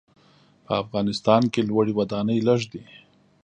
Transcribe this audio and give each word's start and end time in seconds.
په 0.65 0.73
افغانستان 0.83 1.41
کې 1.53 1.61
لوړې 1.69 1.93
ودانۍ 1.99 2.39
لږ 2.47 2.61
دي. 2.71 2.83